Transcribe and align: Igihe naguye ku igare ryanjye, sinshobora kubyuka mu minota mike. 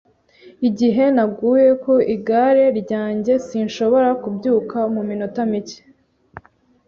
Igihe 0.67 1.03
naguye 1.15 1.69
ku 1.83 1.93
igare 2.15 2.65
ryanjye, 2.81 3.33
sinshobora 3.47 4.09
kubyuka 4.21 4.77
mu 4.93 5.01
minota 5.09 5.41
mike. 5.51 5.79